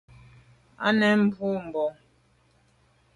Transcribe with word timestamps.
À 0.87 0.89
nèn 0.99 1.19
boa 1.35 1.59
bon. 1.73 1.91